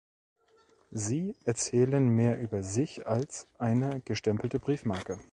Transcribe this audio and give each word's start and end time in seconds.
Sie 0.89 1.35
"erzählen" 1.45 2.09
mehr 2.09 2.41
über 2.41 2.63
sich 2.63 3.05
als 3.05 3.47
eine 3.59 4.01
gestempelte 4.03 4.57
Briefmarke. 4.57 5.19